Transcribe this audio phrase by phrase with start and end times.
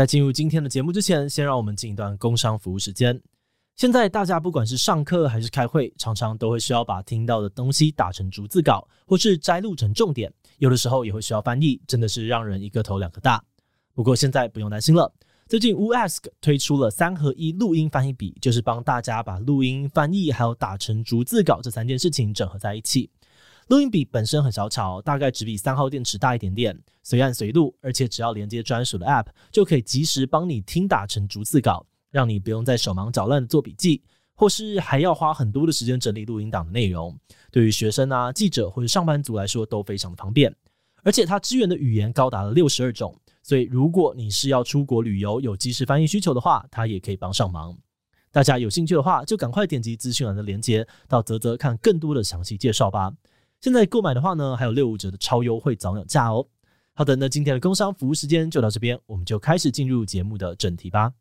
[0.00, 3.20] 在进入今天的节目之前，先让我们进一段工商服务时间。
[3.76, 10.32] 现在大家不管是上课还是开会，常常都会需要把听到的东西打成逐字稿，或是摘录成重点。
[10.56, 13.44] 有的时候也会需要翻译，真的是让人一个头两个大。
[13.92, 15.12] 不过现在不用担心了，
[15.46, 23.10] 最近 wooASK 推出了三合一录音翻译笔，就是帮大家把录音、翻译还有打成逐字稿这三件事情整合在一起。
[23.70, 34.02] 录音笔本身很小巧，大概只比三号电池大一点点，随按随录，而且只要连接专属的 App，就可以及时帮你听打成逐字稿，让你不用再手忙脚乱的做笔记，
[34.34, 37.16] 或是还要花很多的时间整理录音档的内容。
[37.52, 40.52] 对于学生啊、记者或者上班族来说都非常的方便。
[41.04, 47.78] 而且它支援的语言高达了六十二种，所以如果你是要出国旅游有即时翻译需求的话，它也可以帮上忙。
[48.32, 53.12] 大家有兴趣的话，就赶快点击资讯栏的链接，到泽泽看更多的详细介绍吧。
[53.60, 56.46] 现在购买的话呢，还有六五折的超优惠早鸟价哦。
[56.94, 61.12] 好的，那今天的工商服务时间就到这边，我们就开始进入节目的正题吧。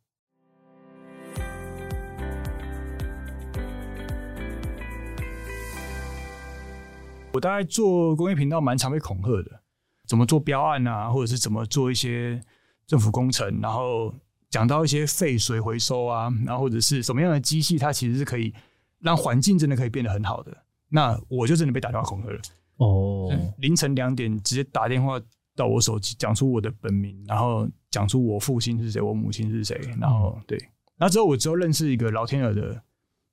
[7.33, 9.61] 我大概做工业频道蛮常被恐吓的，
[10.08, 12.42] 怎么做标案啊，或者是怎么做一些
[12.88, 14.16] 政府工程，然后
[14.49, 18.53] 讲到一些废水回收啊，然后或者是什么样的机器，它其实是可以
[18.99, 20.58] 让环境真的可以变得很好的。
[20.90, 22.40] 那我就真的被打电话恐吓了
[22.78, 25.20] 哦，凌晨两点直接打电话
[25.56, 30.58] 到我手机，讲出我的本名，然后讲出我父亲是谁，我母亲是谁，然后对，
[30.98, 32.82] 然后之后我之后认识一个老天鹅的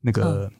[0.01, 0.51] 那个，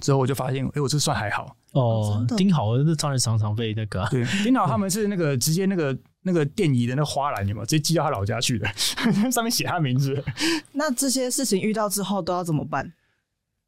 [0.00, 2.26] 之后我就发现，哎，我这算还好哦。
[2.36, 8.66] 丁好，那超人常常被那个对，丁好 他们是那个直接那个那个电椅的那花篮，有没有直接寄到他老家去的，
[9.30, 10.20] 上面写他名字。
[10.72, 12.92] 那这些事情遇到之后都要怎么办？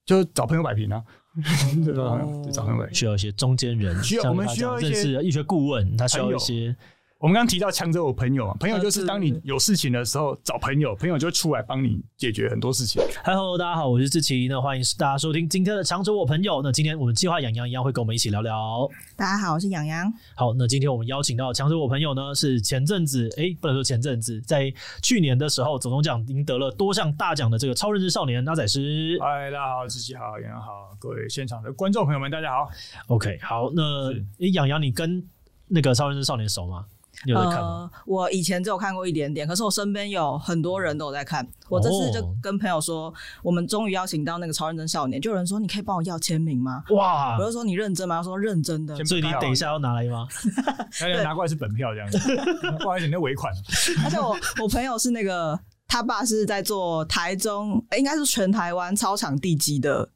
[0.05, 1.05] 就找朋友摆平啊。
[1.85, 2.21] 对吧？
[2.53, 6.75] 找朋友需要一些中间人，需要我们需要一些医学顾问，他需要一些。
[7.21, 13.03] 我们刚刚提到强者我朋友啊，朋友就是当你有事情的时候找朋友，朋友就会出来帮你解决很多事情。
[13.25, 16.63] Hello，大家好，我是志奇，那欢迎大家收听今天的强者我朋友。
[16.63, 18.89] 那今天我们计划养羊一样会跟我们一起聊聊。
[19.17, 20.09] 大家好，我是洋洋。
[20.37, 29.19] 好，那今天我们邀请到强者我朋友呢，是前阵子哎，不能说前阵子，在去年的时候总统奖赢得了多项大奖的这个超认知少年阿仔师。
[29.21, 32.71] 嗨，大家好，志奇好，洋洋好，各位现场的观众朋友们，大家好。
[33.09, 35.29] OK，好，那哎，洋洋，你跟
[35.67, 36.85] 那个超认知少年熟吗？
[37.27, 37.91] 有在看吗？
[37.93, 41.47] 呃，我以前只有看过一点点，可是我身边有很多人都有在看。
[41.69, 43.13] 我这次就跟朋友说，
[43.43, 46.83] 我们终于邀请到那个超认真少年，就有人说，你可以帮我要签名吗？
[46.91, 47.37] 哇！
[47.39, 48.17] 我就说，你认真吗？
[48.19, 48.95] 他说认真的。
[49.05, 50.27] 所以你等一下要拿来吗？
[50.99, 52.19] 对，拿过来是本票这样子，
[52.81, 53.53] 不好意思，你的尾款。
[54.05, 60.11] 而且我我朋友是那个，他爸是在做台中，应该是全台湾操场地基的。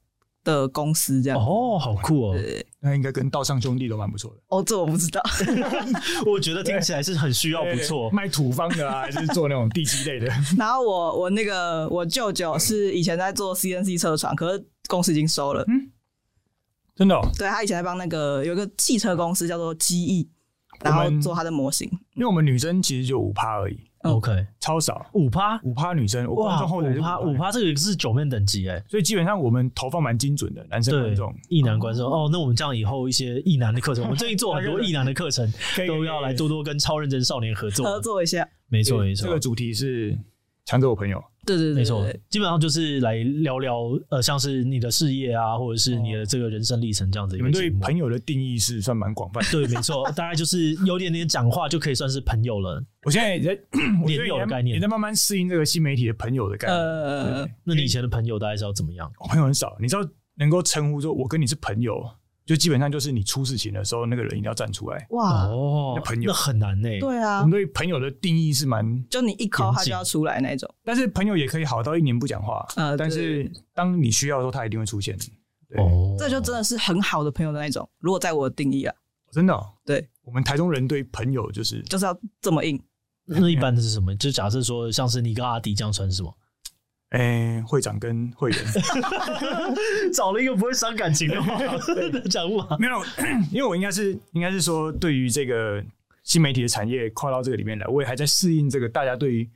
[0.45, 2.37] 的公司这样哦，好酷哦！
[2.85, 4.61] 那应该跟道上兄弟都蛮不错的哦。
[4.67, 5.23] 这我不知道，
[6.27, 10.27] 我觉得听起来是很需要不错，卖土方的啊，还是做那种地基类的。
[10.59, 15.65] 然后我我那个我舅舅是以前在做 CNC 车床，可是公司已经收了。
[15.69, 15.91] 嗯，
[16.97, 17.15] 真的？
[17.15, 17.21] 哦？
[17.39, 20.29] 对，他以前在帮那个有一个汽车公司叫做机翼，
[20.83, 21.89] 然后做他的模型。
[22.17, 23.79] 因为我们女生其实就五趴而已。
[24.03, 25.07] OK，超少。
[25.13, 32.11] 五趴，五趴女生哇，五趴五趴，这个是九面等级哎，所以基本上我们投放蛮精准的，男生观众、异男观众。
[32.11, 32.29] 哦。
[32.33, 35.49] 那我们这样以后一些异男的课程，我们最近做很多异男的课程，
[35.87, 38.49] 都要来多多跟超认真少年合作，合作一下。
[38.69, 40.19] 没错没错，这个主题是
[40.65, 41.23] 强者我朋友。
[41.45, 47.37] 对对对，没错，基本上就是来聊聊，呃，像是你的事业啊，或者是你的这个人生历程这样子。
[47.37, 49.51] 你们对朋友的定义是算蛮广泛的。
[49.51, 52.83] 对，没错，大概就是有点点讲话就可以算是朋友了。
[53.05, 53.61] 我现在也在
[54.07, 56.79] 连友的概念，也在慢慢适应这个新媒体的朋友的概念。
[56.79, 59.11] 呃，那你以前的朋友大概是要怎么样？
[59.19, 62.03] 我朋友很少，你知道能够称呼说我跟你是朋友。
[62.53, 65.07] 就基本上就是你出事情的时候，那个人一定要站出来。
[65.09, 66.89] 哇哦，那朋友那很难呢。
[67.01, 69.03] 对啊，我们对朋友的定义是蛮……
[69.09, 70.69] 就你一 call 他就要出来那种。
[70.85, 72.63] 但是朋友也可以好到一年不讲话。
[72.77, 75.17] 呃，但是当你需要的时候，他一定会出现。
[75.79, 77.89] 哦，这就真的是很好的朋友的那种。
[78.01, 78.95] 如果在我的定义啊，
[79.31, 82.79] 真的，对我们台中人对朋友就是就是要这么硬。
[83.25, 84.15] 那一般的是什么？
[84.17, 86.37] 就假设说，像是你跟阿迪这样算是什么？
[87.13, 88.59] 哎、欸，会长跟会员
[90.15, 91.59] 找了一个不会伤感情的话
[92.31, 93.05] 讲话，没有，
[93.51, 95.85] 因为我应该是应该是说，对于这个
[96.25, 99.47] 新媒体的产业跨到这个里面来，我也还在适应这个大家对于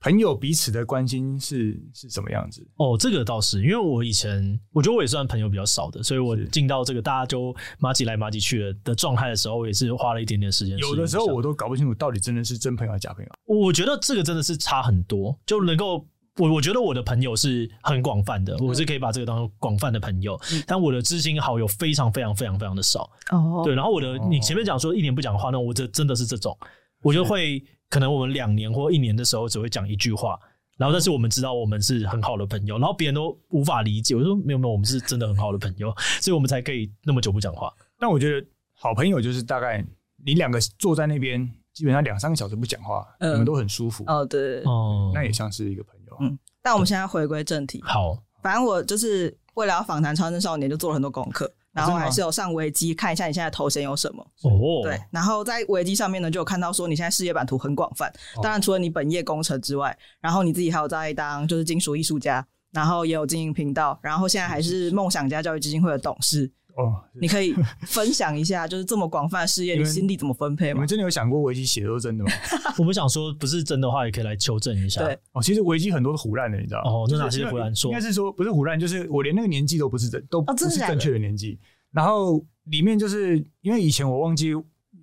[0.00, 2.66] 朋友彼此的关心是是什么样子。
[2.76, 10.78] 哦，这个倒是，因为我以前我觉得我也算朋友比较少的，所以我进到这个大家就麻吉来麻吉去的的状态的时候，我也是花了一点点时间。
[10.78, 13.30] 有的时候我都搞不清楚到底真的是真朋友还是假朋友。
[13.44, 16.06] 我觉得这个真的是差很多，就能够。
[16.38, 23.08] 我我觉得我的朋友是很广泛的，我是可以把这个当广泛的朋友，但我的知心好友非常非常非常非常的少。
[23.30, 26.56] 哦，对，然后我的你前面讲说一年不讲话，那我这真的是这种，
[27.02, 30.36] 我就会可能我们两年或一年的时候只会讲一句话，
[30.76, 34.16] 然后但是我们知道我们是很好的朋友，然后别人都无法理解。
[34.16, 37.72] 我说没有没有，我们是真的很好的朋友，所以我们才可以那么久不讲话。
[37.96, 39.84] 但我觉得好朋友就是大概
[40.24, 44.04] 你两个坐在那边，基本上两三个小时不讲话，嗯、你们都很舒服。
[44.06, 46.16] 哦，对，哦，那也像是一个朋友。
[46.20, 47.82] 嗯，但我们现在回归正题。
[47.84, 51.52] 好，反正我就是为了要访谈超生少年，就做了很多功课。
[51.72, 66.48] 然后还是有上维基看一下你现在头衔有什么哦，对，然后在维基上面呢就有看到说你现在事业版图很广泛，当然除了你本业工程之外，然后你自己还有在当就是金属艺术家，然后也有经营频道，然后现在还是梦想家教育基金会的董事。
[66.76, 70.74] 哦，你可以分享一下，就是这么广泛的事业， 你心力怎么分配吗？
[70.74, 72.30] 你们真的有想过维基写的都是真的吗？
[72.78, 75.04] 我们想说，不是真的话，也可以来求证一下。
[75.04, 77.74] 对，哦，其实维基很多是胡乱的，你知道哦，那哪些胡乱？
[77.74, 81.58] 说应该是说不是胡乱，就是我连那个年纪都不是真，都不是正确的年纪。
[81.92, 84.52] 然后里面就是因为以前我忘记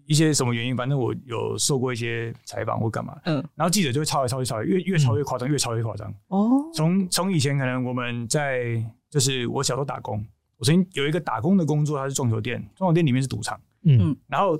[0.05, 6.13] 一些什么原因，反正我有受过一些采访或干嘛，嗯，然后记者就会抄来抄去抄来，越越抄越夸张，越抄越夸张。
[6.27, 10.21] 哦，从从以前可能我们在就是我小时候打工。
[10.61, 14.55] 我曾经有一个打工的工作，它是撞球店，撞球店里面是赌场，嗯，然后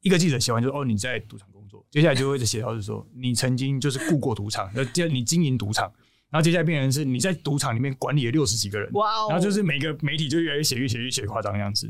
[0.00, 5.84] 一个记者写完就说：“哦，你在赌场工作。”接下来就会写到是说：“你曾经就是雇过赌场，接你经营赌场。”
[6.30, 9.26] 然后接下来变成是你在赌场里面管理了六十几个人，哇哦！
[9.30, 11.88] 然后就是每个媒体就越来越写越写越写夸张的样子，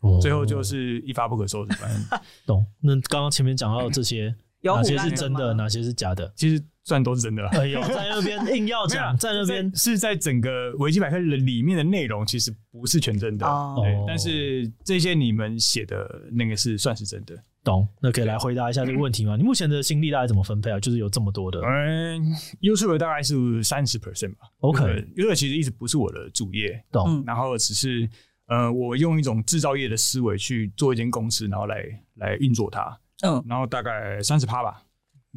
[0.00, 1.72] 哦，最后就是一发不可收拾。
[1.74, 2.64] 反正 懂。
[2.80, 6.32] 那刚刚前面讲到这些，哪些是真的，哪些是假的？
[6.34, 6.64] 其实。
[6.88, 7.50] 算都是真的了。
[7.50, 13.46] 哎呦，在那边 硬要讲，在那边是在整个维基百科里面的内容，其实不是全真的。
[13.46, 17.36] 哦，但是这些你们写的那个是算是真的。
[17.62, 17.86] 懂？
[18.00, 19.36] 那可以来回答一下这个问题吗？
[19.36, 20.80] 你目前的心力大概怎么分配啊？
[20.80, 21.60] 就是有这么多的。
[21.60, 22.32] 嗯
[22.62, 24.46] ，YouTube 大概是三十 percent 吧。
[24.60, 26.82] OK，YouTube 其实一直不是我的主业。
[26.90, 27.22] 懂。
[27.26, 28.08] 然后只是
[28.46, 32.98] 呃，我用一种制造业的思维去做一间公司，然后来来运作它。
[33.22, 33.44] 嗯。
[33.46, 34.80] 然后大概三十趴吧。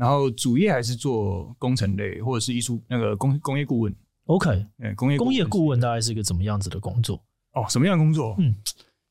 [0.01, 3.95] 然后主业还是做工程类，或者是艺术那个工工业顾问。
[4.25, 4.49] OK，
[4.79, 7.23] 嗯工业工业顾问大概是一个怎么样子的工作？
[7.53, 8.35] 哦，什么样的工作？
[8.39, 8.55] 嗯，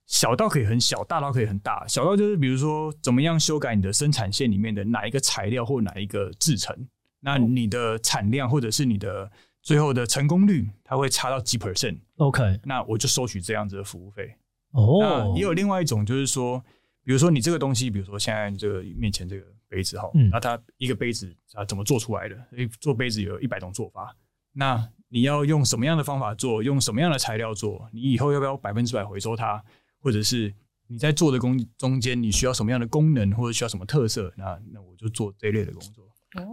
[0.07, 1.87] 小到可以很小，大到可以很大。
[1.87, 6.77] 小到就是比如说，怎么样修改你的生产线里面的哪一个材料或哪一个制成，
[7.21, 9.31] 那你的产量或者是你的
[9.63, 12.01] 最后的成功率，它会差到几 percent。
[12.17, 14.35] OK，那我就收取这样子的服务费。
[14.73, 16.61] 哦，那也有另外一种就是说，
[17.05, 19.47] 比如说你这个东西，比如说现在这个面前这个。
[19.71, 22.37] 杯子哈，那它一个杯子啊怎么做出来的？
[22.81, 24.15] 做杯子有一百种做法，
[24.53, 26.61] 那你要用什么样的方法做？
[26.63, 27.89] 用什么样的材料做？
[27.93, 29.63] 你以后要不要百分之百回收它？
[30.01, 30.53] 或者是
[30.89, 34.33] 你在做的工中间你需要什么样的功能，或者需要什么特色？
[34.37, 36.05] 那那我就做这一类的工作。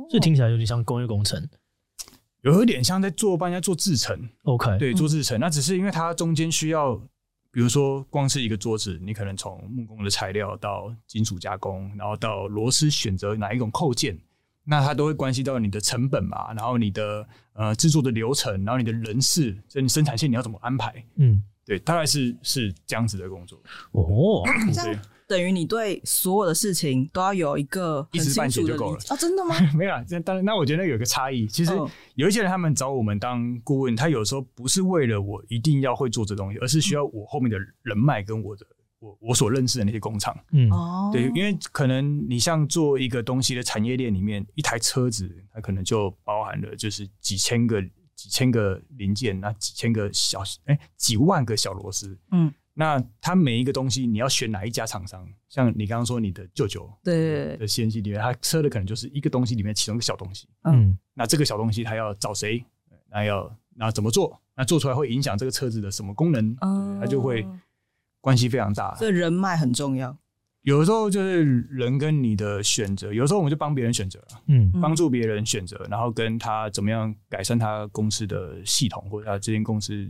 [0.09, 1.49] 这听起来有点像工业工程，
[2.41, 4.29] 有一点像在做帮人家做制程。
[4.43, 7.01] OK，对，做制程，那只是因为它中间需要。
[7.57, 14.15] 比如说，光是一个桌子，你可能从木工的材料到金属加工，然后到螺丝选择哪一种扣件，
[14.63, 21.03] 那它都会关系到你的成本嘛，然后你的呃制作的流程，然后你的人事，所以你生产线你要怎么安排？
[21.15, 23.59] 嗯，对，大概是是这样子的工作。
[23.89, 24.43] 哦，
[24.75, 24.99] 对。
[25.27, 29.15] 等于你对所有的事情都要有一个一知半解就够了啊？
[29.17, 29.55] 真的吗？
[29.75, 31.45] 没有啊，这当然，那我觉得有一个差异。
[31.47, 31.73] 其实
[32.15, 38.65] 有一些人他们找我们当顾问，他有时候不是为了我一定要会做这东西，而是需要我后面的人脉跟我的
[38.99, 40.33] 我我所认识的那些工厂。
[40.53, 47.81] 嗯，哦，对，因为可能你像做一个东西的产业链里面，一台车子它可能就包含了就是几千个
[48.15, 52.17] 几千个零件，那几千个小哎、欸、几万个小螺丝。
[52.31, 52.49] 嗯。
[52.79, 55.27] 那它每一个东西，你要选哪一家厂商？
[55.49, 60.47] 像你刚刚说你的舅舅对的 CNC 里面，他车的可能就是一个东西里面其中一个小东西。
[60.63, 62.63] 嗯，那这个小东西他要找谁？
[63.09, 64.39] 那要那怎么做？
[64.55, 66.55] 那做出来会影响这个车子的什么功能？
[66.61, 67.43] 嗯，它就会
[68.21, 68.93] 关系非常大。
[68.93, 70.15] 所以人脉很重要。
[70.61, 80.07] 有的时候就是人跟你的选择，有的时候我们就帮别人选择，嗯，帮助别人选择，然后跟他怎么样改善他公司的系统，或者他这间公司。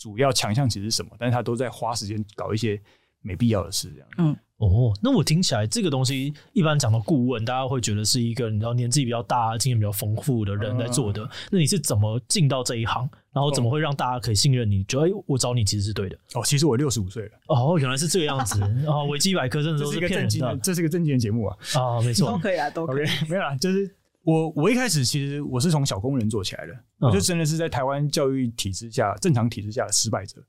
[0.00, 1.10] 主要强项其实是什么？
[1.18, 2.80] 但是他都在花时间搞一些
[3.20, 4.08] 没必要的事，这样。
[4.16, 11.22] 嗯，哦，那我听起来这个东西一般讲到顾问，大家会觉得是一个你知道年纪比较大、经验比较丰富的人来做的。
[11.24, 13.06] 嗯、那你是怎么进到这一行？
[13.30, 14.82] 然后怎么会让大家可以信任你？
[14.84, 16.16] 觉得哎，我找你其实是对的。
[16.32, 17.30] 哦，其实我六十五岁了。
[17.48, 18.58] 哦，原来是这个样子。
[18.88, 20.56] 哦，维基百科真的都是骗人的。
[20.62, 21.56] 这是一个正经的节目啊。
[21.74, 23.04] 啊，没错，都可以啊，都可以。
[23.04, 23.99] Okay, 没有啦，就是。
[24.22, 30.42] 我我一开始其实我是从小工人做起来的，我就真的是在台湾教育体制下、正常体制下的失败者。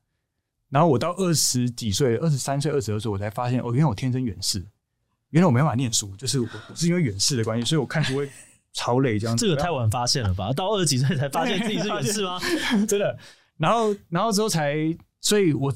[0.69, 4.65] 然后我到二十几岁，二十三岁、二十二岁，我才发现，哦，原来我天生远视，
[5.29, 8.29] 原来我没办法念书，就是我是因为远视的关系，所以我看书会
[8.73, 9.45] 超累这样子。
[9.45, 10.51] 这个太晚发现了吧？
[10.53, 12.39] 到二十几岁才发现自己是远视吗？
[12.87, 13.17] 真的。
[13.57, 14.75] 然后，然后之后才，
[15.19, 15.73] 所以我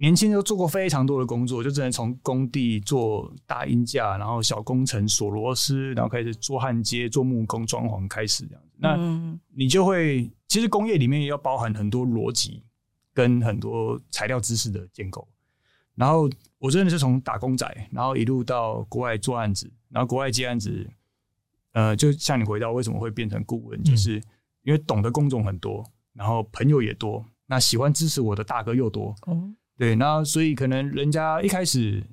[0.00, 8.70] 年轻就做过非常多的工作，就只能从工地做大音架，然后小工程锁螺丝，然后开始做焊接、做木工、装潢开始这样子。
[8.78, 12.64] 那你就会，其实工业里面也要包含很多逻辑
[13.12, 15.28] 跟很多材料知识的建构。
[15.94, 20.88] 然后我真的是从打工仔，然后一路到国外做案子，然后国外接案子，
[21.72, 24.14] 呃，就像你回到为什么会变成顾问，就是
[24.62, 29.14] 因为懂得工种很多，然后朋友也多，那喜欢支持我的大哥又多。
[29.80, 32.04] 对，那所以可能人家一开始，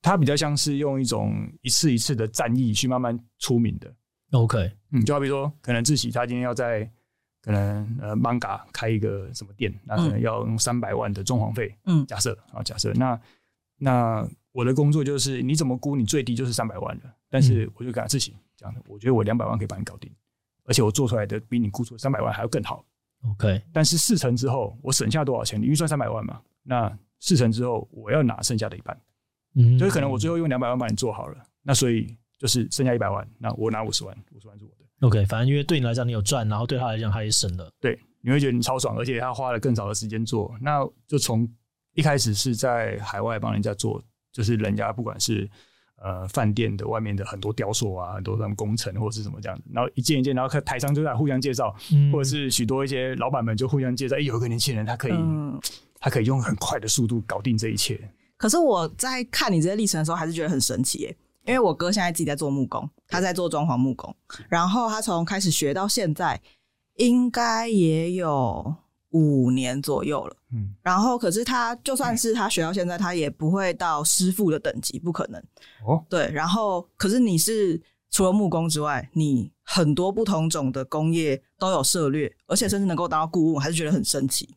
[0.00, 3.92] 他比较像是用一种一次一次的战役去慢慢出名的。
[4.30, 6.88] OK，嗯，就好比说，可能志喜他今天要在
[7.42, 11.76] 可能呃 Manga 开一个什么店，那可能要用三百万的装潢费。
[11.86, 13.20] 嗯，假设啊，假设那
[13.76, 20.08] 那我的工作就是你怎么估，你最低就是三百万的，但是我就跟他志祺这样的，我觉得我两百万可以帮你搞定，
[20.64, 22.84] 而且我做出来的比你估出三百万还要更好。
[23.30, 25.60] OK，但是事成之后我省下多少钱？
[25.60, 26.40] 你预算三百万嘛？
[26.62, 28.98] 那事成之后，我要拿剩下的一半，
[29.54, 34.84] 嗯，就是可能我最后用两百万把你做好了，那所以就是剩下一百万，那我拿五十万，五十万是我的。
[35.06, 41.48] OK，反正因为对你来讲你有赚，然后对他来讲他也省了，对，你会觉得你超爽，而且他花了更少的时间做，那就从
[41.94, 44.02] 一开始是在海外帮人家做，
[44.32, 45.48] 就是人家不管是
[46.04, 55.12] 呃饭店的外面的很多雕塑啊，很多什么工程或者是什么这样子，然后一件一件，然后看台商就在互相介绍，嗯，或者是许多一些老板们就互相介绍，哎，有一个年轻人他可以。
[55.12, 55.58] 嗯
[56.00, 57.98] 他可以用很快的速度搞定这一切。
[58.36, 61.16] 可是我在看你这些历程的时候，还是觉得很神奇耶。
[61.46, 64.14] 因为我哥现在自己在做木工，他在做装潢木工，
[64.50, 66.38] 然后他从开始学到现在，
[66.96, 68.74] 应该也有
[69.14, 70.36] 五年左右了。
[70.52, 75.42] 嗯，然后可是他就算是他学到现在，他也不会到师傅的等级，不可能。
[75.86, 76.30] 哦，对。
[76.30, 77.80] 然后，可是你是
[78.10, 84.54] 除了木工之外，你很多不同种的工业都有涉略，而且甚至能够当到顾问，我还是觉得很神奇。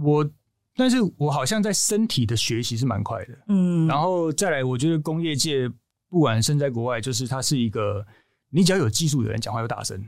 [0.00, 0.30] 我。
[0.76, 5.70] 但是我好像在身体的学习是蛮快的，嗯，然后再来，我觉得工业界
[6.08, 8.04] 不管身在国外，就是它是一个，
[8.50, 10.04] 你只要有技术的人讲话又大声，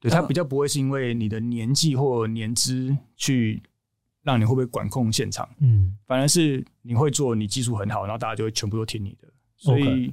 [0.00, 3.62] 对，他比较不会是因为你的年纪或年资去
[4.22, 9.28] 让你会不会管控现场，嗯，反而是你会做，你技术很好，然后大家就会全部都听你的。
[9.56, 10.12] 所以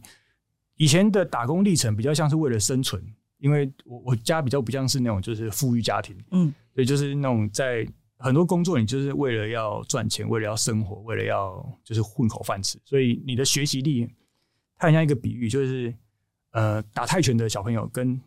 [0.75, 3.03] 以前的打工历程比较像是为了生存，
[3.39, 7.87] 因为我我家比较不像是那种就是富裕家庭，嗯，所以就是那种在。
[8.17, 14.09] 很多工作你就是为了要赚钱，为了要生活，为了要就是混口饭吃，所以你的学习力，
[14.77, 15.93] 它很像一个比喻，就是
[16.51, 18.19] 呃打泰拳的小朋友跟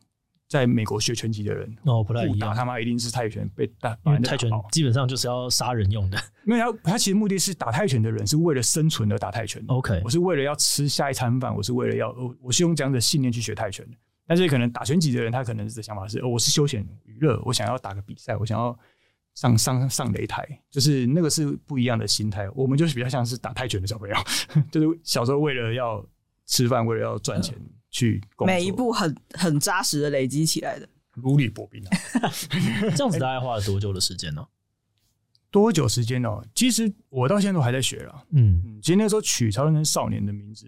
[0.48, 13.84] 在美国学拳击的人哦不太一样，他妈一定是泰拳被打，因为泰拳基本上就是要杀人用的，没有他他其实目的是打泰拳的人是为了生存而打泰拳，OK，我是为了要吃下一餐饭，我是为了要我我是用这样的信念去学泰拳。
[13.90, 18.76] 的，但是可能打拳击的人他可能的想法是，哦，我是休闲娱乐，我想要打个比赛，我想要。
[19.34, 22.50] 上上上擂台，就是那个是不一样的心态。
[22.56, 24.16] 我们就是比较像是打泰拳的小朋友，
[24.68, 26.04] 就是小时候为了要
[26.46, 27.54] 吃饭，为了要赚钱
[27.90, 31.90] 去工作，每一步很很扎实的累积起来的，如履薄冰啊。
[32.96, 34.46] 这样子大概花了多久的时间呢？
[35.50, 36.44] 多久时间哦？
[36.54, 38.24] 其实我到现在都还在学了。
[38.30, 40.66] 嗯，其实那时候取曹仁成少年的名字。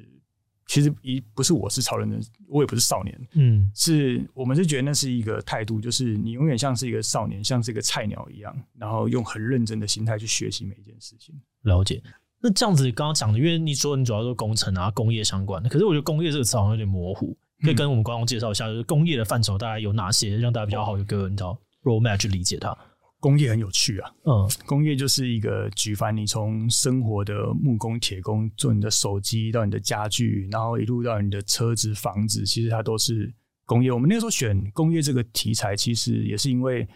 [0.67, 11.35] 其实一不是我是曹仁成，我也不是少年，嗯，是我们是觉得那是一个态度，就是你永远像是一个少年，像是一个菜鸟一样，然后用很认真的心态去学习每一件事情。
[11.63, 12.01] 了解。
[12.43, 22.77] 那这样子刚刚讲的，因为你说你主要做工程啊、工业相关的，可是我觉得工业这个词好像有点模糊，可以跟我们观众介绍一下，就是工业的范畴大概有哪些，让大家比较好有个你知道 roadmap 去理解它。
[23.21, 33.31] 工业很有趣啊，嗯， 工业就是一个举凡你从生活的木工、铁工，做你的手机到你的家具，然后一路到你的车子、房子，其实它都是
[33.67, 33.93] 工业。
[33.93, 36.89] 我们那个时候选工业这个题材，其实也是因为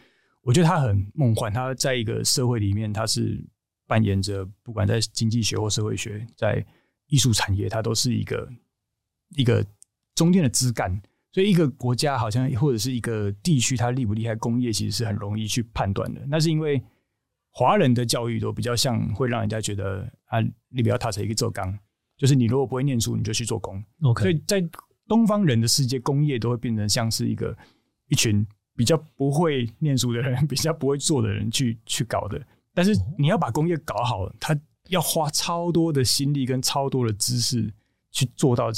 [0.42, 3.38] 我觉得它很梦幻，它在一个社会里面，它是
[3.86, 6.64] 扮演着不管在经济学或社会学，在
[7.06, 8.48] 艺术产业，它都是一个
[9.36, 9.64] 一个
[10.14, 11.00] 中间的枝干。
[11.32, 16.24] 所以一个国家好像或者是一个地区，它厉不厉害，工业其实是很容易去判断的。
[16.28, 16.80] 那是因为
[17.50, 20.38] 华人的教育都比较像会让人家觉得啊，
[20.68, 21.76] 你不要踏成一个做工，
[22.16, 23.82] 就是你如果不会念书，你就去做工。
[24.02, 24.22] OK。
[24.22, 24.64] 所以在
[25.08, 27.56] 东方人的世界，工业都会变成像是一个
[28.06, 32.40] 一群比较不会念书的人， 比较不会做的人去去搞的。
[32.74, 37.72] 但是你要把工业搞好，它要花超多的心力跟超多的知识
[38.10, 38.70] 去做到。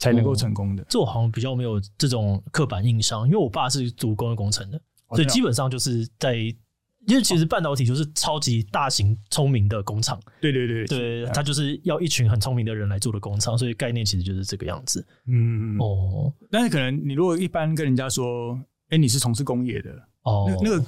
[0.00, 0.86] 才能够成功的。
[0.88, 10.16] 这我好像比较没有这种刻板印象，因为我爸是读工业工程的，所以基本上就是在，因为其实半导体就是超级大型聪明的工厂。
[10.40, 15.04] 对对对对，他就是要一群很聪明的人来做的工厂，所以概念其实就是这个样子。
[15.26, 18.56] 嗯哦，但是可能你如果一般跟人家说，
[18.90, 19.90] 哎，你是从事工业的
[20.22, 20.86] 哦，那那个。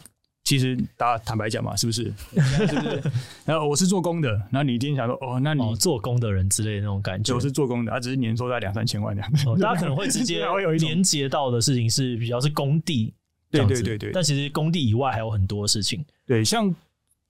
[0.51, 2.13] 其实大家坦白讲嘛，是不是？
[2.35, 3.01] 是不是？
[3.45, 9.57] 然后我是做工的，然后你一定想说，哦，那你、哦、做工的人之类的那种感觉，我是做工的，他只是年收在两三千万这样、哦。
[9.57, 10.45] 大家可能会直接
[10.81, 13.15] 连接到的事情是比较是工地，
[13.49, 14.11] 对对对对。
[14.13, 16.05] 但其实工地以外还有很多事情。
[16.27, 16.75] 对，像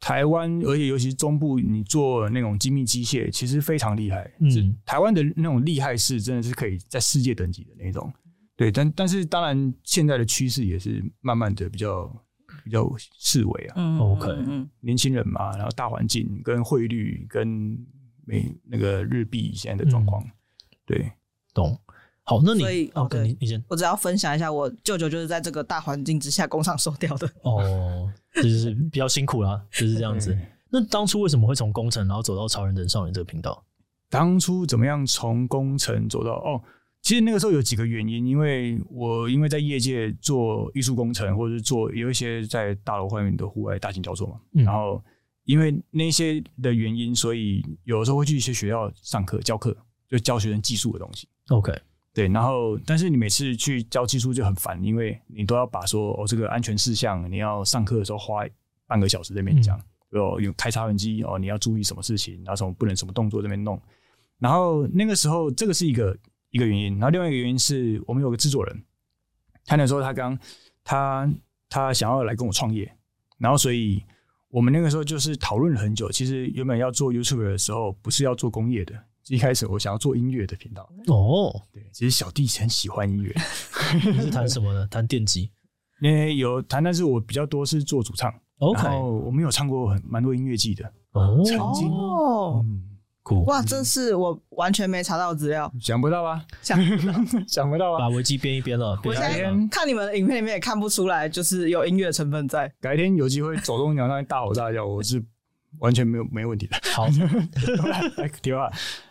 [0.01, 4.33] 台湾，而且尤其是中部，你做那种精密机械，其实非常厉害。
[4.39, 8.11] 嗯，台湾的那种厉害是真的是可以在世界等级的那种。
[8.57, 12.11] 对，但但是当然，现在的趋势也是慢慢的比较
[12.71, 13.75] 比较式微啊。
[13.77, 14.29] 嗯，OK，
[14.79, 17.77] 年轻人嘛，然后大环境跟汇率跟
[18.25, 20.31] 美那个日币现在的状况，嗯、
[20.87, 21.13] 对，
[21.53, 21.77] 懂。
[22.23, 27.29] 好，那你所以 OK，你你先，我只要分享一下，我舅舅就是在这个大环境之下工厂收掉的。
[27.43, 30.37] 哦，就是比较辛苦啦， 就是这样子。
[30.69, 33.65] 那当初为什么会从工程然后走到超人等少年这个频道？
[34.09, 36.63] 当初怎么样从工程走到哦？
[37.03, 45.03] 其实那个时候有几个原因，因为我因为在业界做艺术工程，或者是做有一些在大楼外面的户外大型雕塑嘛，嗯、然后
[45.45, 49.75] 因为那些的原因，所以有的时候会去一些学校上课教课，
[50.09, 51.27] 就教学生技术的东西。
[51.49, 51.73] OK，
[52.13, 58.45] 对，然后但是你每次去教技术就很烦，因为你都要把说哦这个安全事项，你要上课的时候花
[58.87, 59.77] 半个小时在那边讲，
[60.11, 63.81] 哦、嗯、有开插痕机哦你要注意什么事情，然后什么不能什么动作在那边弄，
[64.39, 66.15] 然后那个时候这个是一个。
[66.51, 68.85] 一个原因，然后另外一个原因是我们有个制作人，
[69.65, 70.39] 他那时候他刚
[70.83, 71.33] 他
[71.69, 72.93] 他想要来跟我创业，
[73.39, 74.03] 然后所以
[74.49, 76.11] 我们那个时候就是讨论了很久。
[76.11, 78.95] 其实原本要做 YouTuber 的时候，不是要做工业的，
[79.29, 80.83] 一开始我想要做音乐的频道。
[81.07, 83.33] 哦，对，其实小弟很喜欢音乐。
[83.95, 84.87] 你是弹什么呢？
[84.91, 85.51] 弹电吉？
[86.01, 88.35] 因为有弹，但是我比较多是做主唱。
[88.59, 90.93] OK，然后我们有唱过很蛮多音乐季的。
[91.13, 91.89] 哦，曾经。
[91.91, 92.61] 哦。
[92.65, 92.90] 嗯
[93.31, 96.45] 酷哇，这是我完全没查到资料，想不到吧？
[96.63, 97.13] 想不到，
[97.47, 98.01] 想不到啊！
[98.01, 98.99] 把维基编一编了。
[99.05, 102.73] 我现在看你们的影片里面也看不出来，就是有音乐成分在。
[102.81, 105.23] 改天有机会走动，讲上大吼大叫，我是
[105.79, 106.77] 完全没有没问题的。
[106.93, 107.07] 好，
[108.17, 108.69] 来提话。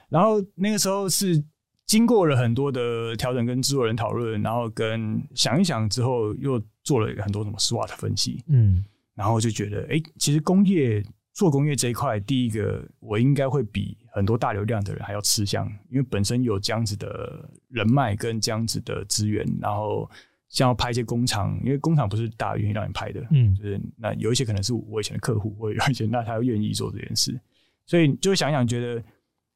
[0.09, 1.41] 然后那个时候是
[1.85, 8.43] 经过了很多的调整，跟制作人讨论，然后跟想一想之后，又做了很多什么 SWOT 分析。
[8.49, 8.83] 嗯，
[9.15, 11.01] 然后就觉得，哎、欸，其实工业。
[11.31, 20.09] 做工业这一块，第一个我应该会比很多大流量的人还要吃香，因为本身有这样子的人脉跟这样子的资源，然后
[20.47, 27.39] 像要拍一些工厂，因为工厂不是大家愿意让你拍的，嗯，就是那有一些可能是我以前的客户，或有一些那他愿意做这件事，
[27.85, 29.03] 所以就想想觉得，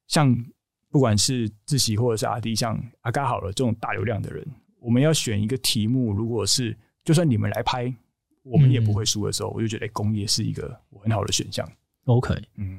[0.06, 0.34] 像
[0.90, 4.46] 不管是自习或者是阿滴，像阿嘎好了这种大流量的人，
[4.80, 7.94] 我们要选一个题目，如果是就算你们来拍。
[8.46, 11.66] 我们也不会输的时候，嗯、我就觉得工业是一个很好的选项。
[12.04, 12.78] OK，嗯，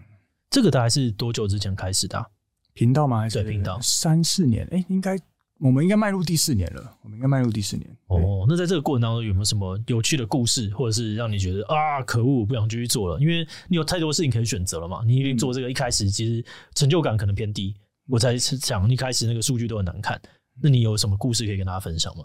[0.56, 2.26] 这个大概是多久之前开始的、啊？
[2.72, 3.20] 频道吗？
[3.20, 4.66] 还是对频道三四年？
[4.72, 5.20] 哎、欸，应该
[5.60, 6.98] 我们应该迈入第四年了。
[7.02, 7.86] 我们应该迈入第四年。
[8.08, 13.20] 哦，那在这个过程当中有没有什么有趣的故事，或者是让你觉得啊，可恶，不想继续做了？
[13.20, 15.04] 因为你有太多事情可以选择了嘛。
[15.06, 17.76] 你做这个一开始其实成就感可能偏低。
[17.78, 20.18] 嗯、我才想一开始那个数据都很难看。
[20.62, 22.24] 那你有什么故事可以跟大家分享吗？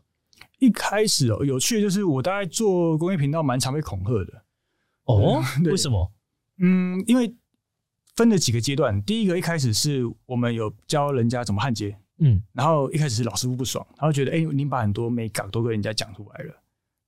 [0.60, 4.44] 一开始哦，有趣的就是我大概做工业频道蛮常被恐吓的
[5.06, 5.42] 哦。
[5.66, 6.12] 为什么？
[6.62, 7.34] 嗯，因为
[8.16, 9.02] 分了几个阶段。
[9.02, 16.54] 第一个一开始是我们有教人家怎么焊接，嗯，然后一开始是老师傅不爽，他会觉得哎、欸，你把很多美感都跟人家讲出来了。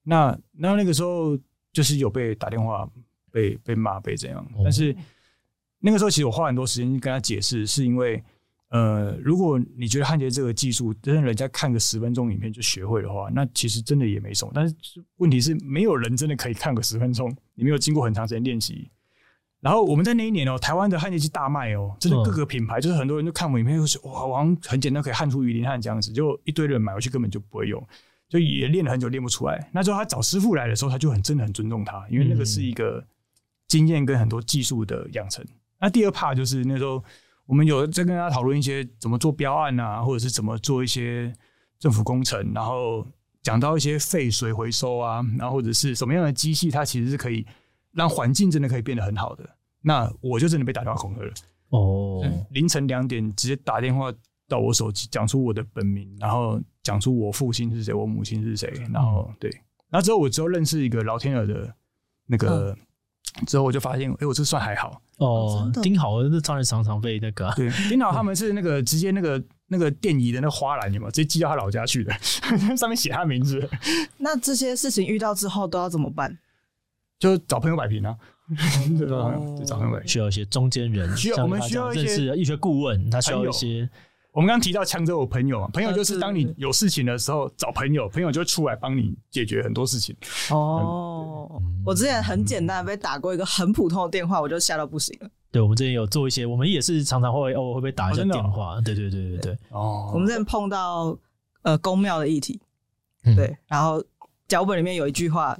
[0.02, 1.38] 那那那个时候
[1.72, 2.88] 就是有被打电话
[3.30, 4.94] 被被骂被怎样，哦、但是
[5.78, 8.22] 那个时候其实我花很多时间跟他解释，是因为。
[8.74, 14.52] 呃，如果你觉得焊接这个技术，真的人家看个十分钟影片就学会的话，那其实真的也没什么。
[14.54, 14.74] 但是
[15.18, 18.90] 问题是，没有人真的可以看个十分钟，你没有经过很长时间练习。
[19.62, 27.82] 然后我们在那一年哦，台湾的焊接机大卖哦，真的各个品牌，就是很多人就看我影片，就说哇，好像很简单可以焊出鱼鳞焊这样子，就一堆人买回去根本就不会用，
[28.28, 29.70] 就也练了很久练不出来。
[29.72, 33.02] 那时候他找师傅来的时候，他就很真的很尊重他，因为那个是一个
[33.68, 35.42] 经验跟很多技术的养成。
[35.80, 37.02] 那第二怕就是那时候。
[37.44, 41.30] 我们有在跟大家讨论一些怎么做标案啊，或者是怎么做一些
[41.78, 43.04] 政府工程，然后
[43.42, 47.44] 讲到一些废水回收啊，然后或者是什么样的机器，它其实是可以
[47.92, 49.48] 让环境真的可以变得很好的。
[49.80, 51.32] 那我就真的被打电话恐吓了。
[51.70, 54.12] 哦，凌晨两点直接打电话
[54.48, 59.50] 到我手机，讲出我的本名，然后讲出我父亲是谁，我母亲是谁，然后对，
[59.90, 61.74] 然后之后我之后认识一个老天鹅的
[62.26, 62.72] 那个。
[62.72, 62.86] 嗯
[63.46, 65.70] 之后我就发现，哎、欸，我这算还好哦。
[65.82, 72.12] 丁好，那超人常常被那个、啊、对丁好他们是那个直接那个那个电椅的那个花篮，有没有直接寄到他老家去的？
[72.76, 73.66] 上面写他名字。
[74.18, 76.36] 那这些事情遇到之后都要怎么办？
[77.22, 78.16] 就找朋友摆平啊。
[78.98, 79.32] 对吧？
[79.64, 83.88] 找朋友摆平，需要一些中间人，需要我们需要一些医学顾问，他需要一些
[84.32, 90.14] 我们刚刚提到强者我朋友嘛，朋友就是当你有事情的时候找朋友，朋友就会出来帮你解决很多事情。
[90.50, 95.30] 哦，我之前很简单被打过一个很普通的电话，我就吓到不行了。
[95.50, 98.80] 对，我们之前有做一些，我们也是常常会偶尔会被打一下电话。
[98.82, 99.58] 对对对对对。
[99.70, 100.10] 哦。
[100.12, 101.16] 我们之前碰到
[101.62, 102.60] 呃宫庙的议题，
[103.36, 104.02] 对，然后
[104.48, 105.56] 脚本里面有一句话，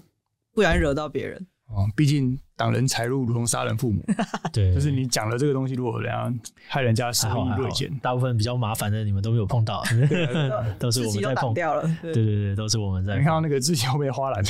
[0.53, 1.47] 不然惹到别人。
[1.73, 2.39] 哦，毕竟。
[2.55, 4.05] 挡人财路如同杀人父母，
[4.53, 6.33] 对，就是你讲了这个东西，如果人家
[6.69, 9.83] 害人家生命锐减，大部分比较麻烦的你们都没有碰到，
[10.79, 11.83] 都是我们在碰掉了。
[12.03, 13.17] 对对对，都是我们在。
[13.17, 14.45] 你看到那个之前后面花篮，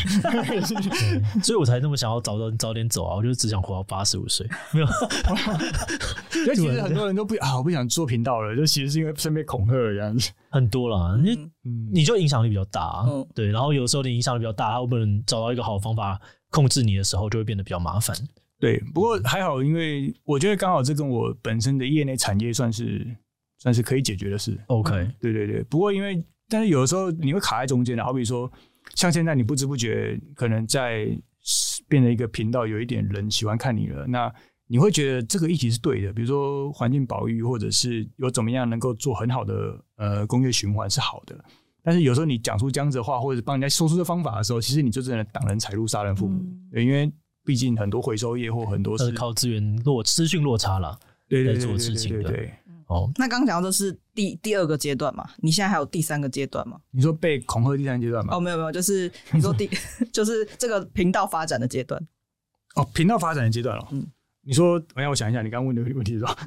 [1.43, 3.17] 所以我才那么想要早早早点走啊！
[3.17, 4.87] 我就只想活到八十五岁，没有。
[6.37, 11.19] 因为其实很多人都不啊，我不想做频道了，就其实是因为身边恐吓这样子，很多啦。
[11.23, 11.39] 你
[11.91, 16.21] 你就影响力比较大，对，然后有时候你影响力比较大，他会不能找到一个好方法。
[16.53, 18.17] 控制你的时候就会变得比较麻烦。
[18.61, 23.05] 对，不过还好，因为我觉得刚好这跟我本身的业内产业算是
[23.59, 24.57] 算是可以解决的事。
[24.69, 25.65] OK，对对对。
[25.65, 28.49] 不过因为但是有的时候你会卡在中间的，好比说
[28.95, 31.07] 像现在你不知不觉可能在
[31.89, 34.33] 变成一个频道，有一点人喜欢看你了，那
[34.69, 41.45] 你会觉得这个议题是对的，比如说环境保育，或者是有怎么样能够做很好的呃工业循环是好的。
[41.83, 46.41] 但是有时候你讲出这样子的话，或者是帮人家说出这方法的时候，其实你就真的挡人财路、杀人父母。
[46.71, 47.13] 对，因为
[47.45, 50.97] 毕竟很多回收业或很多是靠资源落资讯落差了，
[51.29, 52.31] 对对对做事情的。
[52.31, 52.55] 对，
[52.87, 55.29] 哦，那刚刚讲到的是第第二个阶段嘛？
[55.39, 56.79] 你现在还有第三个阶段吗？
[56.93, 58.37] 你说被恐吓第三阶段吗？
[58.37, 59.69] 哦，没有没有，就是你说第
[60.13, 62.01] 就是这个频道发展的阶段。
[62.77, 63.89] 哦，频道发展的阶段了。
[63.91, 64.07] 嗯，
[64.43, 66.39] 你说，我让我想一下，你刚刚问的问题是吧？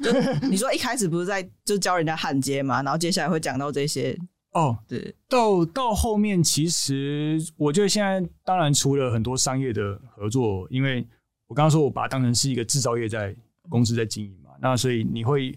[0.50, 2.82] 你说一开始不是在就教人家焊接嘛？
[2.82, 4.18] 然后接下来会讲到这些。
[4.56, 11.06] 哦，对，到到后面，其实我觉得现在当然除了很多商业的合作，因为
[11.46, 13.36] 我刚刚说我把它当成是一个制造业在
[13.68, 15.54] 公司在经营嘛，那所以你会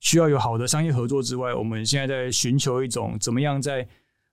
[0.00, 3.86] 需要有好的商业合作之外，我们现在在寻求一种怎么样在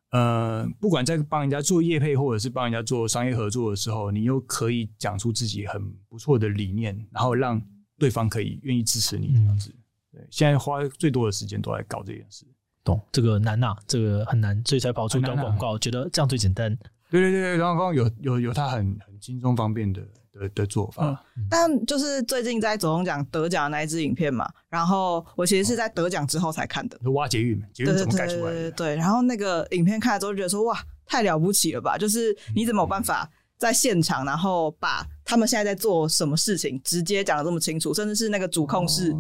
[0.10, 7.62] 呃，不管在帮人家做业配或者是帮人家做商业合作的时候，你又可以讲出自己很不错的理念，然后让
[8.00, 9.70] 对方可以愿意支持你这样子。
[10.12, 12.48] 对，现在花最多的时间都在搞这件事。
[12.88, 16.74] 懂这个难呐，这个很难，所以才跑出短广告，觉得这样最简单。
[17.12, 21.22] 对对对，短广告有有有它很很轻松方便的的的做法。
[21.50, 26.98] 但就是最近在走钟奖得奖的那一支影片嘛，然后我其实是在得奖之后才看的。
[27.12, 28.52] 挖捷运，捷运怎么改出来的？
[28.52, 31.98] 对对对，然后那个影片看了之后就觉得说哇，太了不起了吧！
[31.98, 39.14] 就是你怎么有办法在现场，然后把他们现在在做什么事情直接讲的这么清楚，甚至是那个主控室。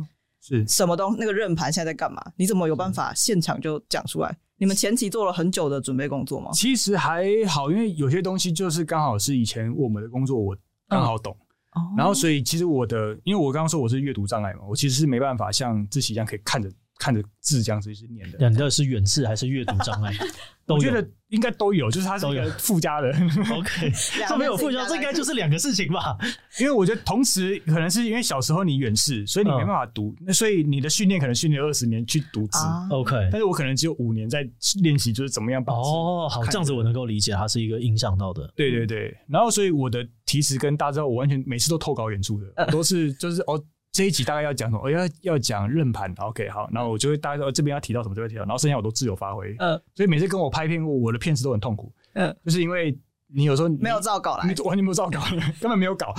[0.47, 1.17] 是什么东西？
[1.19, 2.21] 那个刃盘现在在干嘛？
[2.37, 4.37] 你怎么有办法现场就讲出来？
[4.57, 6.49] 你们前期做了很久的准备工作吗？
[6.53, 10.57] 其实还好，因为有些东西就是刚好是以前我们的工作，我
[10.87, 11.35] 刚好懂。
[11.75, 18.49] 嗯、然后所以其实我的，因为我刚刚说我是阅读障碍嘛，我其实是没办法像自己一样可以看着看着字这样子去念的。
[18.49, 20.13] 你的是远视还是阅读障碍？
[20.67, 23.07] 我觉得应该都有，就是它是一个附加的。
[23.09, 23.89] OK，
[24.27, 26.17] 这没有附加，这应该就是两个事情吧？
[26.59, 32.57] 因为我觉得同时可能是因为小时候你远视，所以你没办法读，那所以你的训练可能训练二十年去读字。
[32.91, 34.45] OK，但是我可能只有五年在
[34.81, 38.51] 练习，就是怎么样把哦，好，这样子我能够理解，它是一个影响到的。
[38.53, 43.63] 对对对，然后所以我的题词跟大家知道，我完全每次都透稿演出的，都是就是哦。
[43.97, 44.81] 这一集大概要讲什么？
[44.83, 49.55] 我要要讲认盘，OK，好，然后我就会大概说这边要提到什么，这边提到，然后剩下我都自由发挥。
[49.57, 51.91] 嗯，所以每次跟我拍片，我的片子都很痛苦。
[52.13, 55.19] 嗯，就是因为你有时候没有照稿来，你完全没有照稿，
[55.59, 56.13] 根本没有稿。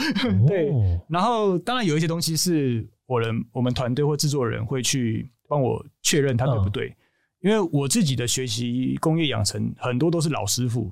[0.48, 0.68] 对，
[1.08, 6.92] 然后当然有一些东西是我人我们团队或制作人会去帮我确认它对不对，
[7.42, 10.90] 因为我自己的学习工业养成很多都是老师傅，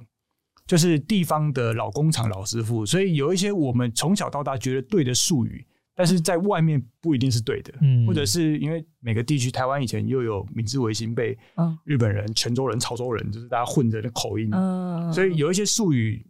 [0.68, 5.66] 就是地方的老工厂老师傅，所以有一些我们从小到大觉得对的术语。
[5.96, 11.36] 但是在外面不一定是对的，嗯，或者是因为每个地区，台湾以前又有明治维新被
[11.84, 16.24] 日本人、泉州人、潮州人，就是大家混着的口音，嗯，所以有一些术语，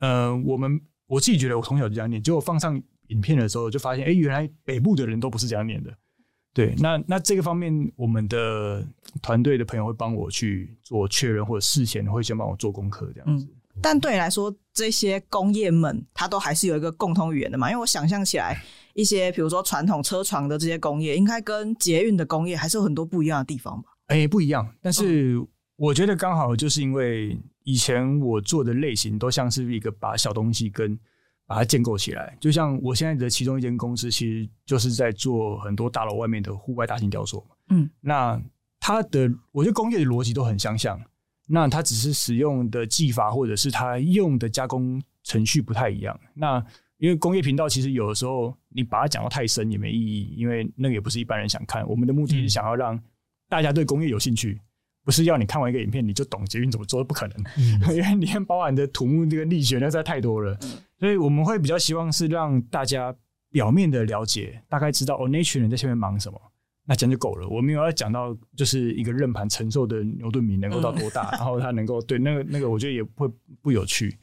[0.00, 5.94] 呃，我们我自己觉得我从小就这样念，结果放上影片的时候就发现，哎，原来北部的人都不是这样念的，
[6.52, 8.84] 对，那那这个方面，我们的
[9.22, 13.44] 团队的朋友会帮我去做确认，或者事前会先帮我做功课这样子。
[13.44, 13.56] 嗯。
[13.80, 17.70] 但对你来说，这些工业们，它都还是有一个共同语言的嘛？
[17.70, 18.62] 因为我想象起来，
[18.94, 23.88] 一些比如说传统车床的这些工业，应该跟捷运的工业还是有很多不一样的地方吧？
[24.06, 24.66] 哎、欸，不一样。
[24.80, 25.40] 但是
[25.76, 30.98] 我觉得刚好就是因为以前我做的类型都像是一个把小东西跟
[31.46, 37.44] 把它建构起来，就像我现在的其中一间公司，其实就是在做很多大楼外面的户外大型雕塑。
[37.68, 38.40] 嗯，那
[38.80, 41.00] 它的我觉得工业的逻辑都很相像。
[41.48, 46.18] 那它只是使用的技法，或者是它用的加工程序不太一样。
[46.32, 46.64] 那
[47.02, 51.84] 因为工业频道其实有的时候你把它讲到太深也没意义，因为那个也不是一般人想看。
[51.88, 52.96] 我们的目的是想要让
[53.48, 54.60] 大家对工业有兴趣，
[55.04, 63.12] 不是要你看完一个影片你就懂捷运怎么做，不可能，嗯、 因为里面包含的土木这个力学那实在太多了，嗯、所以我们会比较希望是让大家
[63.50, 66.40] 表面的了解，大概知道哦那群人在下面忙什么，
[66.86, 67.48] 那这样就够了。
[67.48, 73.28] 我没有要讲到就是一个刃盘承受的牛顿米能够到多大，嗯、然后它能够对那个那个，我觉得也会
[73.60, 74.16] 不有趣。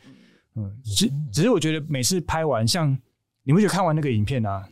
[0.56, 2.98] 嗯，只只是我觉得每次拍完，像
[3.44, 4.68] 你会觉得看完那个影片啊，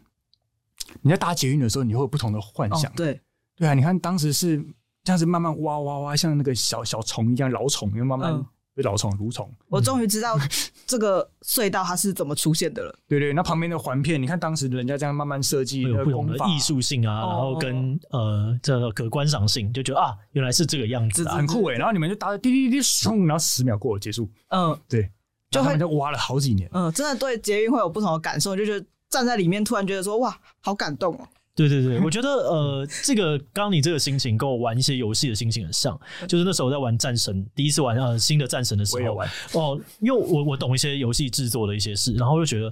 [1.02, 2.90] 你在搭捷运的时候，你会有不同的幻想。
[2.92, 3.22] 哦、对，
[3.56, 4.58] 对啊，你看当时是
[5.04, 8.46] 这样子慢慢挖挖挖，像那个小小虫一样，老虫，因为慢慢、嗯。
[8.84, 10.38] 老虫、蠕虫，我终于知道
[10.86, 12.96] 这个隧道它是怎么出现的了。
[13.08, 21.76] 对对，那旁边的环片，你看当时人家这样慢慢设计，有不同的艺术性啊，然后跟呃这个可观赏性，就觉得啊，原来是这个样子，很酷诶。
[21.76, 24.30] 然后你们就搭着滴滴滴咻，然后十秒过了结束。
[24.50, 25.12] 嗯，对，
[25.52, 26.70] 就他们就挖了好几年。
[26.74, 31.28] 嗯，真的对捷运会有不同的感受，就觉得站在里面突然觉得说哇，好感动哦。
[31.56, 39.18] 对对对， 我觉得呃，这个刚刚你这个心情跟我玩一些游戏的心情很像，就是那时候在玩战神，第一次玩呃新的战神的时候，
[39.54, 42.72] 哦，因为我我懂一些游戏制作的一些事，然后就觉得。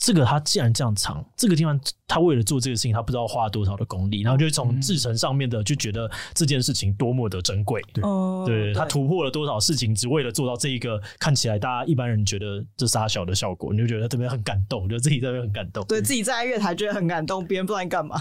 [0.00, 1.76] 这个它既然这样长，这个地方
[2.08, 7.82] 他为了做这个事情，他不知道花了多少的功力，然后就从制程上面的就觉得这件事情多么的珍贵。
[7.92, 8.02] 对，
[8.46, 15.84] 对，他突破了多少事情，只为了做到这一个看起来大家一般人觉得这杀小的效果，你就觉得这边很感动，觉得自己这边很感动。
[15.86, 18.16] 对，自己站在月台觉得很感动，别人不知道你干嘛，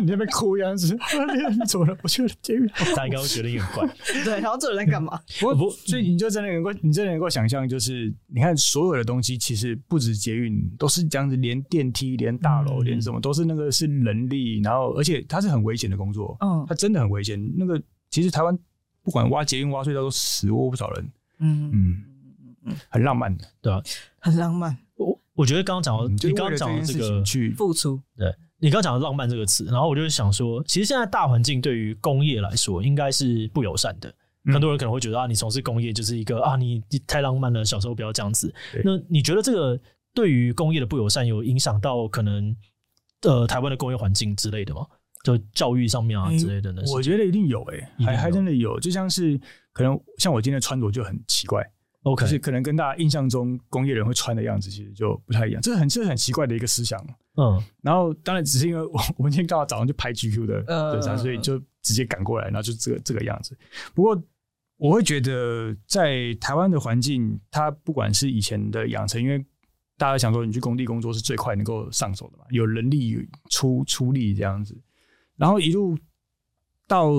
[0.00, 1.96] 你那边哭样子，你怎么了？
[2.02, 3.88] 我觉得捷运，大家应该会觉得你很怪。
[4.24, 5.18] 对，然后这人在干嘛？
[5.40, 11.02] 不不，所以你就真的能够，你真的能够想象，就是你看所有的东西，其实不止捷运，都是。
[11.12, 17.40] 这样子连电梯、连大楼、连什么都是那个是人力，然后而且它是很危险的工作，嗯，它真的很危险。
[17.56, 17.80] 那个
[18.10, 18.58] 其实台湾
[19.02, 22.04] 不管挖捷运、挖隧道都死过不少人，嗯嗯
[22.66, 23.82] 嗯，很浪漫的，对吧？
[24.18, 24.76] 很浪漫。
[24.96, 34.14] 我我觉得刚刚讲到你刚刚讲的这个去付出，对你刚刚讲的浪漫这个词，然后我就想说，其实现在大环境对于工业来说应该是不友善的。
[34.52, 38.52] 很多人可能会觉得啊，你从事工业就是一个啊，你太浪漫了，小时候不要这样子。
[38.84, 39.80] 那你觉得这个？
[40.14, 42.54] 对于工业的不友善，有影响到可能
[43.22, 44.86] 呃台湾的工业环境之类的吗？
[45.24, 46.82] 就教育上面啊之类的呢？
[46.92, 48.80] 我觉得一定有诶、欸，还还真的有。
[48.80, 49.40] 就像是
[49.72, 51.64] 可能像我今天的穿着就很奇怪
[52.02, 57.00] ，OK，就是可能跟大家印象中工业人会穿的样子其实就不太一样，这是很这是很奇怪的一个思想。
[57.36, 63.56] 嗯，然后当然只是因为我我们今天刚好早上就拍 GQ 的对象，所以就直接赶过来，然后就这个这个样子。
[63.94, 64.20] 不过
[64.76, 69.38] 我会觉得在台湾的环境，它不管是以前的养成，因为
[70.02, 72.44] 大家想说，你去工地工作是最快能够上手的嘛？
[72.50, 74.76] 有人力出出力这样子，
[75.36, 75.96] 然后一路
[76.88, 77.12] 到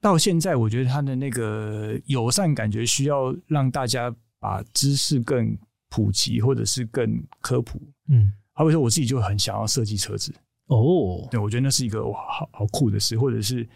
[0.00, 7.82] 到现在，我觉得他的那个友善感觉需要让大家把知识更普及，或者是更科普。
[8.06, 10.32] 嗯，好比说我自己就很想要设计车子
[10.66, 13.68] 哦，对，我觉得那是一个哇，好好酷的事，或者是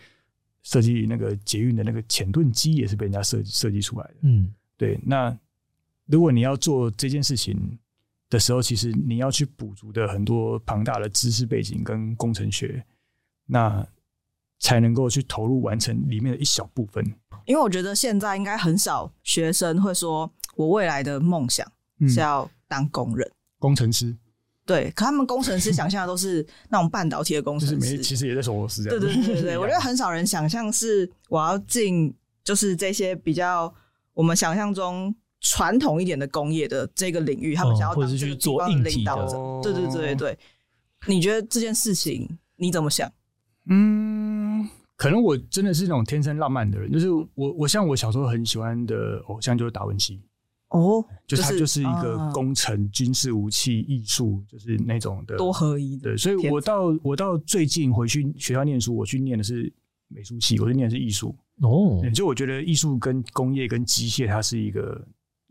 [0.62, 4.14] 设计那个捷运的那个潜盾机也是被人家设设计出来的。
[4.22, 5.36] 嗯，对，那。
[6.06, 7.78] 如果你要做这件事情
[8.30, 12.84] 的时候，其实你要去补足的很多庞大的知识背景跟工程学，
[13.46, 13.86] 那
[14.58, 17.04] 才能够去投入完成里面的一小部分。
[17.44, 21.66] 因为我觉得现在应该很少学生会说，我未来的梦想
[22.08, 24.16] 是要当工人、工程师。
[24.64, 28.98] 对，可他们工程师想象的都是那种半导体的工程师，没其实也在说我是这样。
[28.98, 33.72] 对对对对， 我觉得很少人想象是我要进，就是这些比较
[34.14, 35.14] 我们想象中。
[35.48, 39.36] 传统一点的工业的这个领域，他们想要当这个地方的领导者。
[39.62, 40.38] 对对对对对，
[41.06, 43.10] 你觉得这件事情你怎么想？
[43.68, 50.20] 嗯，可能我真的是那种天生浪漫的人，就是我我像我小时候很喜欢的偶像就是达文西
[50.70, 56.10] 哦，就是他就是一个工程、军事武器、艺术，就是那种的多合一的。
[56.10, 59.72] 对，所以我到我到最近回去学校念书，我去念的是
[60.08, 62.02] 美术系，我是念的是艺术哦。
[62.12, 65.06] 就我觉得艺术跟工业跟机械，它是一个。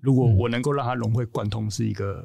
[0.05, 2.23] 如果我能够让它融会贯通，是一个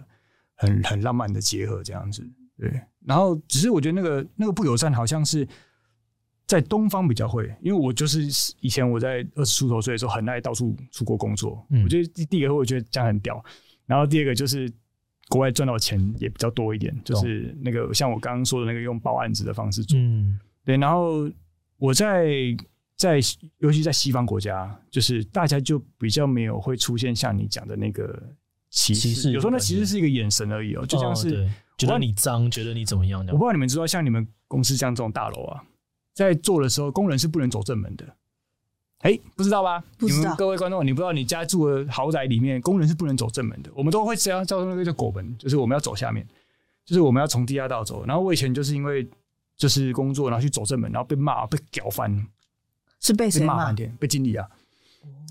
[0.54, 2.22] 很很浪漫的结合，这样子。
[2.58, 2.70] 对，
[3.06, 5.48] 然后只是我觉得那个那个不友善，好像是
[6.46, 8.20] 在东方比较会，因为我就是
[8.60, 11.66] 以前我在二十出头岁的时候，很爱到处出国工作。
[11.70, 13.42] 嗯，我觉得第一个我觉得这样很屌，
[13.86, 14.70] 然后第二个就是
[15.30, 19.98] 国外赚到钱也比较多一点，就是那个像我刚刚说的那个用报案子的方式做。
[19.98, 21.30] 嗯，对，然后
[21.78, 22.54] 我在。
[23.00, 23.18] 在
[23.60, 28.22] 尤其在西方国家，就是大家就比较没有会出现像你讲的那个
[28.68, 33.20] 歧视，有时候那其实是一个眼神而已哦，就像是觉得你脏，觉得你怎么样？
[33.28, 35.64] 我不知道你们知道，像你们公司像这种大楼啊，
[36.12, 38.04] 在做的时候，工人是不能走正门的。
[38.98, 39.82] 哎，不知道吧？
[39.96, 40.20] 不知道。
[40.20, 43.70] 你们各位观众，你不知道你家住的豪宅里面，工人是不能走正门的。
[43.74, 46.28] 我们都会这样叫做那个叫拱门，就是我们要走下面，
[46.84, 48.04] 就是我们要从地下道走。
[48.04, 49.08] 然后我以前就是因为。
[49.56, 52.10] 就是工作，然后去走正门，然后被骂被屌翻，
[53.00, 53.72] 是被谁骂？
[53.98, 54.46] 被经理啊，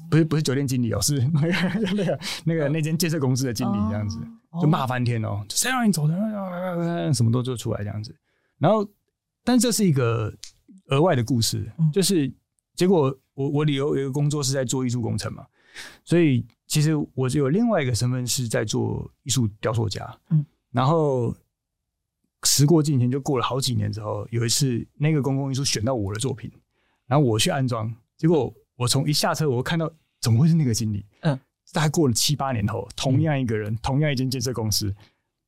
[0.10, 1.50] 不是不是酒店经理哦，是那个
[1.96, 4.20] 那个那个那间建设公司的经理这样子，
[4.62, 7.14] 就骂翻天哦，谁让你走的？
[7.14, 8.16] 什么都做出来这样子。
[8.58, 8.88] 然后，
[9.44, 10.34] 但这是一个
[10.88, 12.32] 额外的故事，就是
[12.76, 15.46] 结果我我理由有一个工作是在做艺术工程嘛，
[16.04, 21.36] 所以其实我只有另外一个身份是在做艺术雕塑家，嗯，然后。
[22.46, 26.50] 时过境迁，就过了好几年之后，有一次那个公共艺术选到我的作品，
[27.10, 29.92] 然后我去安装，结果我从一下车，我看到
[30.22, 31.04] 怎么会是那个经理？
[31.22, 31.38] 嗯，
[31.74, 34.94] 大概过了七八年后，同样一个人，嗯、同样一间建设公司，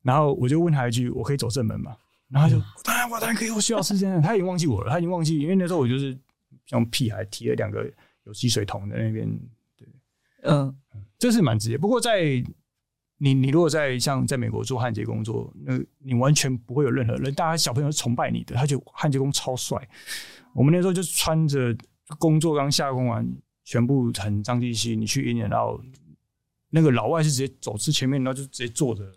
[0.02, 1.96] 然后我就问他一句：“我可以走正门吗？”
[2.28, 6.18] 然后他就：“当然、嗯，我当然可以，我需要时间。”他已经忘记我了，他已经忘记，因为那时候我就是
[6.66, 7.88] 像屁孩提了两个
[8.24, 9.28] 有吸水桶在那边，
[9.76, 9.86] 对，
[10.42, 10.74] 嗯，
[11.16, 11.78] 这是蛮直接。
[11.78, 12.42] 不过在
[13.22, 19.78] 你你如果在像在美国做焊接工作，那你完全不会有任何人，大家小朋友是崇拜你的，他觉得焊接工超帅。
[20.52, 21.72] 我们那时候就穿着
[22.18, 23.24] 工作刚下工完，
[23.62, 25.80] 全部很脏兮兮，你去一年，然后
[26.70, 29.08] 那个老外是直接走至前面，然后就直接坐着，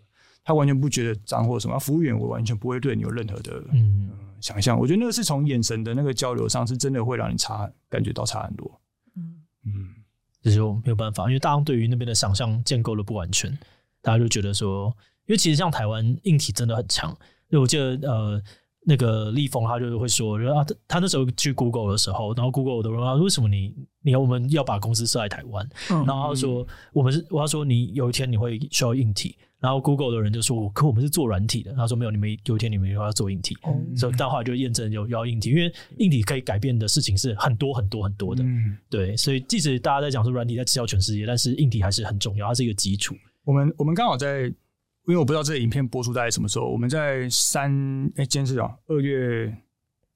[0.44, 1.80] 他完全不觉得脏或什么。
[1.80, 4.80] 服务员我完全不会对你有任何的嗯想象。
[4.80, 8.80] 我觉得那个是从眼神的那个交流上，是真的会让你差感觉到差很多。
[9.16, 9.96] 嗯嗯，
[10.44, 13.58] 这就没有办法，因为大家对于那边的想象建构的不完全。
[14.06, 17.12] 大家就觉得说，因为其实像台湾硬体真的很强。
[17.50, 18.42] 就我记得呃，
[18.82, 25.68] 那个立峰他就会说，啊，他他那时候去 Google 的时候，然后 Google 的人问他为什么你你要我们要把公司设在台湾？
[25.90, 31.74] 嗯、然后他说我们是我要说你有一天你会需要硬体，然后 Google 的人就说，可我们是做软体的。
[31.74, 33.58] 他说没有，你们有一天你们又要做硬体。
[33.66, 38.44] 嗯、所以到后来就验证有要硬体，因为硬体可以改变的事情是很多很多很多的。
[38.44, 43.16] 嗯、对，所以即使大家在讲说软体在吃掉全世界，但是硬体还是很重要，它是一个基础。
[43.46, 46.68] 我们我们刚好在，因为我不知道这个影片播出大概什么时候。
[46.68, 47.72] 我们在三
[48.16, 49.56] 哎，今天是啊，二月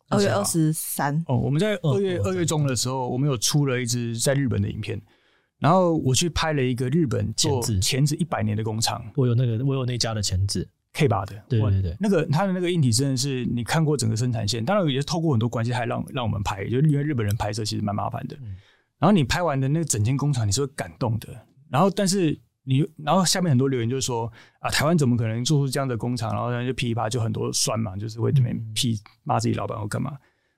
[0.09, 1.37] 二月二十三哦。
[1.37, 4.99] 我们在二月二月中的时候，我们有出了一支在日本的影片，
[5.59, 8.99] 然后我去拍了一个日本做钳子一百年的工厂。
[9.15, 18.35] 我有那个，我有那家的钳子 K 八的，对对对，那个他的那个硬体真的是你看过整个生产线，当然也是透过很多关系，还让让我们拍，就因为日本人拍摄其实蛮麻烦的。
[18.97, 21.27] 然后你拍完的那个整间工厂，你是会感动的。
[21.69, 22.35] 然后但是。
[22.69, 26.31] 你然后下面很多留言就是说啊，台湾怎么可能做出这样的工厂？
[26.31, 30.15] 然后就噼里啪就很多酸嘛，就是会这边批骂自己老板或干嘛。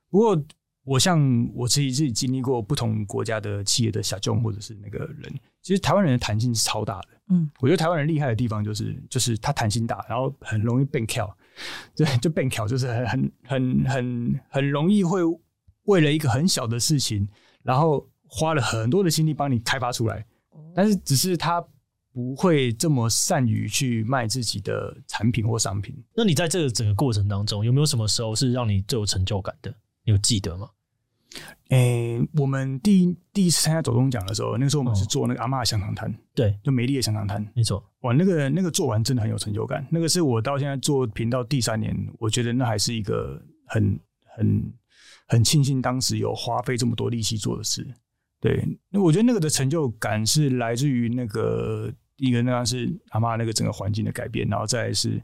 [0.10, 0.38] 不过
[0.84, 1.18] 我像
[1.56, 7.08] 我自己自己经历过不同国家的企业的小众或者是那个人，其实台湾人的弹性是超大的。
[7.30, 11.34] 嗯，我觉得台湾人厉害的地方就是就是他弹性大，然后很容易变巧，
[11.96, 15.22] 对，就变巧就是很很很很很容易会
[15.84, 17.26] 为了一个很小的事情，
[17.64, 20.26] 然后花了很多的心力帮你开发出来，
[20.76, 21.64] 但是只是他。
[22.14, 25.96] 不会这么善于去卖自己的产品或商品。
[26.14, 29.74] 那你在这个整个过程当中，有没有什么时候是让你最有成就感的？
[30.04, 30.70] 你有记得吗？
[31.70, 37.82] 诶、欸，我们第一第一次参加走动奖的时候，那个时候我们是做那个阿嬷的香肠摊，对，就美丽的香肠摊，没错。
[38.02, 39.88] 哇，那个那个做完真的很有成就感。
[39.90, 43.98] 那个是我到现在做频道第三年，我觉得那还是一个很
[44.36, 44.74] 很
[45.30, 47.88] 很庆幸当时有花费这么多力气做的事。
[48.42, 51.90] 对，那我觉得那个的成就感是来自于那个。
[52.22, 55.20] 一个那是阿妈那个整个环境的改变，然后再来是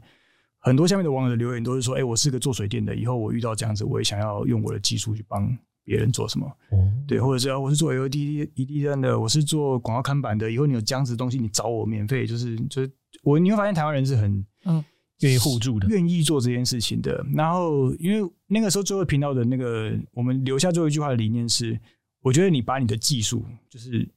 [0.58, 6.50] 很多下面的网友的留言都是说：“哎、欸，我是个做水电的，以后我遇到这样子，我也想要用我的技术去帮别人做什么。
[6.72, 12.90] 嗯”对，或者是我是做 LED LED 灯的，我是做广告看板的，以后你有这样子的东西，你找我免费，就是就是
[13.22, 14.84] 我你会发现台湾人是很嗯
[15.20, 17.24] 愿意互助的，愿意做这件事情的。
[17.32, 21.78] 然后因为那个时候最后频道的那个我们留下最后一句话的理念是：
[22.22, 24.08] 我觉得你把你的技术就是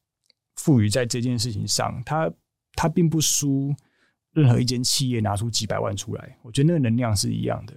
[0.56, 2.28] 赋予在这件事情上，它。
[2.82, 3.72] 他并不输
[4.34, 7.76] 任何一间企业拿出几百万出来，我觉得那个能量是一样的。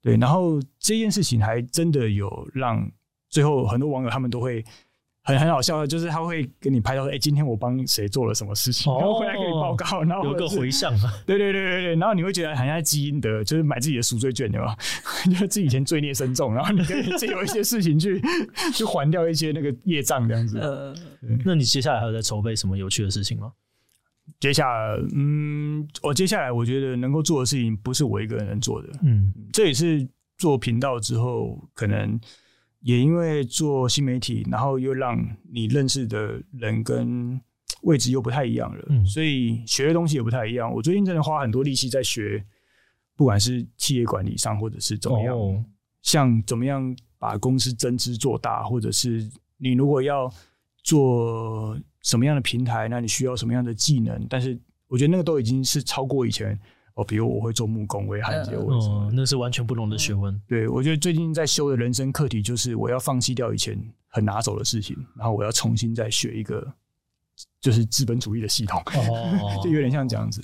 [0.00, 2.88] 对，然后这件事情还真的有让
[3.28, 4.64] 最后很多网友他们都会
[5.22, 11.12] 很很好笑的，就是他会跟你拍到说，哎，今天我帮谁做了什么事情，然后回来给你报告，然后有个回向嘛。
[11.26, 14.76] 对对对对对，然后你会觉得好像基因的，就是买自己的赎罪券，对吧？
[15.24, 18.22] 就是自己以前罪孽深重，然后你可以借由一些事情去
[18.72, 20.60] 去还掉一些那个业障，这样子。
[20.60, 20.94] 呃，
[21.44, 23.52] 那你接下来还有在筹备什么有趣的事情吗？
[24.40, 32.20] 接下来，嗯，我接下来我觉得能够做的事情不是我一个人能做的，嗯，这也是做频道之后，可能
[32.80, 35.18] 也因为做新媒体，然后又让
[35.52, 37.40] 你认识的人跟
[37.82, 40.72] 位置又不太一样了，嗯，所以学的东西也不太一样。
[40.72, 42.44] 我最近真的花很多力气在学，
[43.16, 45.64] 不管是企业管理上，或者是怎么样，哦，
[46.02, 50.32] 像怎么样把公司增资做大，或者是你如果要
[50.84, 51.76] 做。
[52.08, 52.88] 什么样的平台？
[52.88, 54.26] 那你需要什么样的技能？
[54.30, 56.58] 但是我觉得那个都已经是超过以前
[56.94, 60.40] 哦，比如我会做木工，我会焊接，我什么、嗯，那是完全不同的学问。
[60.48, 63.78] 对，我觉得最近在修的人生课题就是我要放弃掉以前
[64.08, 66.66] 很拿手的事情，然后我要重新再学一个
[67.60, 70.40] 就是资本主义的系统，哦、 就有点像这样子。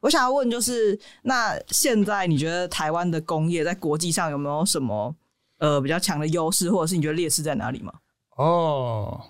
[0.00, 5.14] 我想要问，就是那现在你觉得台湾的工业在国际上有没有什么
[5.58, 7.92] 呃比较强的优势，或者是你觉得劣势在哪里吗？
[8.36, 9.26] 哦，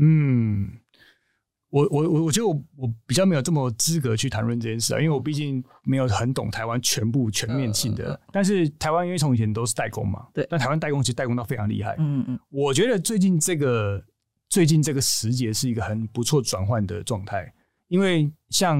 [0.00, 0.78] 嗯。
[1.72, 8.20] 我我我我觉得我我比较没有这么资格去谈论这件事啊，因为我毕竟没有很懂台湾全部全面性的。
[8.30, 11.96] 但是台湾因为从以前都是代工嘛，对，但台湾代工其实代工到非常厉害。
[11.98, 14.04] 嗯嗯，我觉得最近这个
[14.50, 17.50] 最近这个时节是一个很不错转换的状态，
[17.88, 18.78] 因为像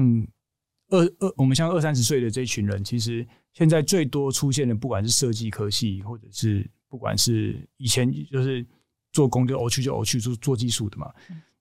[0.89, 8.63] 二二我们像二三十岁的这群人，其实现在最多出现的，不管是设计科系，或者是不管是以前就是
[9.11, 11.11] 做工就偶去就偶去做做技术的嘛。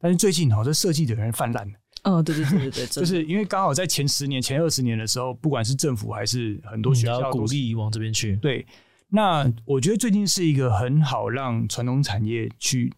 [0.02, 1.72] 但是最近好像设计的人泛滥。
[2.02, 8.34] 哦，对对对对对， 就是因为刚好在前十年、前二十年的时候，不管是政府还是很多学校鼓励往这边去。
[8.38, 8.66] 对，
[9.08, 12.92] 那我觉得最近是一个很好让传统产业去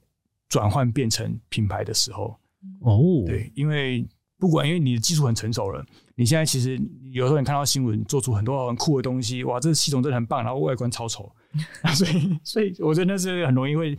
[0.49, 2.35] 转换变成品牌的时候。
[2.81, 5.85] 哦，对，因为不管因为你的技术很成熟了，
[6.15, 6.81] 你现在其实
[7.13, 11.31] 有时候你看到新闻做出很多很酷的东西，哇，这个系统真的很棒，然后外观超丑，
[11.95, 13.95] 所以所以我觉得那是很容易会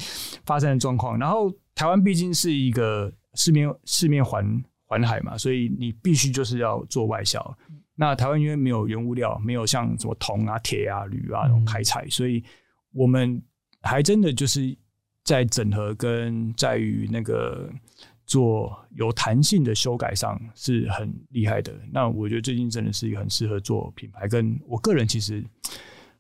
[0.48, 1.20] 发生的状况。
[1.20, 1.54] 然后。
[1.76, 7.58] 台湾毕竟是一个四面四面环环海嘛，所以你必须就是要做外销。
[7.96, 12.44] 那台湾因为没有原物料，没有像什么铜啊、铁啊、铝啊那种开采，所以
[12.92, 13.42] 我们
[13.82, 14.76] 还真的就是
[15.24, 17.70] 在整合跟在于那个
[18.26, 21.74] 做有弹性的修改上是很厉害的。
[21.92, 25.44] 那我觉得最近真的是一个很适合做品牌，跟我个人其实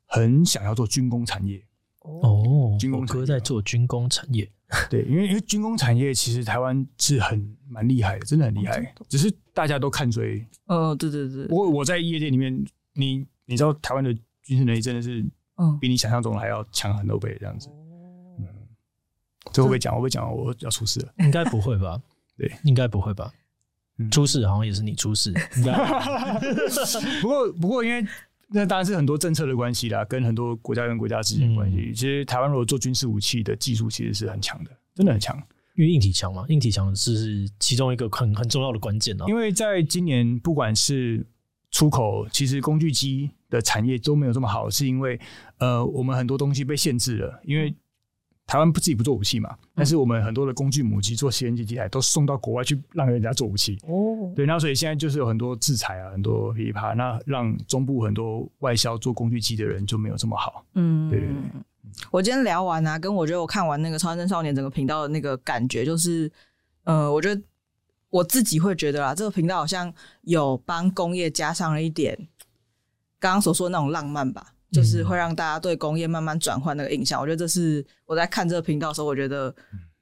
[0.05, 1.61] 很想要做军工产业。
[2.01, 2.44] 哦，
[2.77, 4.49] 军工哥在做军工产业。
[4.89, 10.43] 对，因为因为军工产业其实台湾是很蛮厉害的，真的很厉害，只是大家都看衰。
[10.65, 11.45] 哦，对对对。
[11.45, 14.11] 不过我在业界里面，你你知道台湾的
[14.41, 15.23] 军事能力真的是，
[15.79, 17.69] 比你想象中的还要强很多倍这样子。
[18.39, 18.45] 嗯，
[19.53, 19.93] 这会不会讲？
[19.93, 21.13] 会不会讲我要出事了？
[21.19, 22.01] 应该不会吧？
[22.35, 23.31] 对，应该不会吧？
[24.11, 25.31] 出事好像也是你出事。
[27.21, 28.05] 不过不过因为。
[28.47, 31.77] 那当然是很多政策的关系啦，跟很多国家跟国家之间的关系。
[31.77, 35.35] 嗯、其实台湾如果做军事武器的技术，其实是很强的，真的很强。
[35.75, 39.25] 因为硬体强嘛，硬体强是其中一个很很重要的关键啊。
[39.27, 41.25] 因为在今年，不管是
[41.71, 45.19] 出口，其实工具机的产业都没有这么好，是因为
[45.57, 47.75] 呃，我们很多东西被限制了，因为。
[48.47, 53.75] 台湾不自己不做武器嘛，但是我们很多的工具母机做先进机机台都送到国外去让人家做武器。
[53.87, 60.63] 哦，对，那所以现在就是有很多制裁啊，很多噼啪，那让中部很多外销做工具机的人就没有这么好。
[60.75, 61.35] 嗯，对对对。
[62.11, 66.31] 我今天聊完啊，跟我觉得我看完那个《超认真少年》整个频道的那个感觉，就是，
[66.83, 67.41] 呃，我觉得
[68.09, 69.91] 我自己会觉得啊，这个频道好像
[70.21, 72.15] 有帮工业加上了一点
[73.19, 74.53] 刚刚所说的那种浪漫吧。
[74.71, 79.53] 就是会让大家对工业慢慢转换那个印象，我觉得这是我在看这个频道的时候，我觉得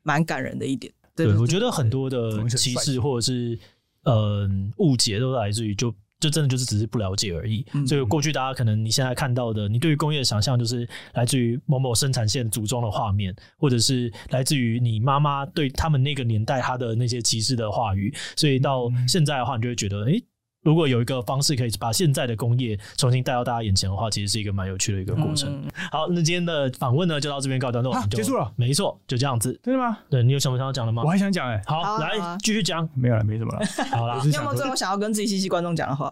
[0.02, 0.92] 蛮感人的一点。
[1.16, 3.58] 对，对，我觉得很多的歧视或者是
[4.06, 7.64] 呃误解都来自于就就真的就是只是不了解而已。
[7.86, 18.12] 所以过去大家可能你现在看到的，你对于工业的想象就是来自于某某生产线组装的画面，或者是来自于你妈妈对他们那个年代他的那些歧视的话语。
[18.36, 20.24] 所以到现在的话，你就会觉得，诶。
[20.64, 25.54] 如果有一个方式可以把现在的工业重新带到大家眼前的话，其实是一个蛮有趣的一个过程。
[25.54, 28.52] 嗯、好，那今天的访问呢，就到这边告一段落，啊、结束了。
[28.56, 29.60] 没错，就这样子。
[29.62, 29.98] 真的吗？
[30.10, 31.04] 对，你有什么想要讲的吗？
[31.04, 31.64] 我还想讲哎、欸。
[31.68, 32.90] 好，好啊、来继续讲。
[32.96, 33.66] 没有了，没什么了。
[33.92, 36.12] 好了啦，你有没有最后想要跟自己息息观众讲的话？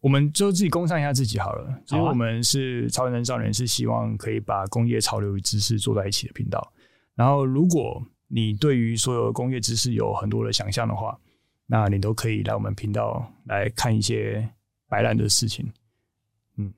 [0.00, 1.66] 我们就自己工商一下自己好了。
[1.84, 6.72] 其实我们是超认真少年，是希望可以把工业潮流与知识做在一起的频道。
[7.16, 11.18] 然后，如果你对于所有工业知识有很多的想象的话，
[11.68, 14.48] 那你都可以来我们频道来看一些。
[14.90, 15.70] 白兰的事情，
[16.56, 16.72] 嗯，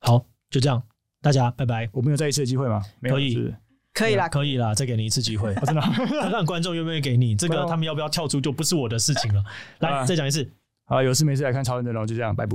[0.00, 0.82] 好，就这样，
[1.22, 1.88] 大家拜拜。
[1.92, 2.82] 我们有再一次的机会吗？
[3.00, 3.56] 没有，可以，是
[3.94, 5.54] 可以啦，可以啦，再给你一次机会。
[5.64, 5.80] 真的，
[6.20, 9.42] 看看观众愿不愿意给你这个，他们要不要跳出就不是我的事情了。
[9.78, 10.46] 来，再讲一次。
[10.84, 12.54] 好，有事没事来看超人的，然后就这样，拜拜。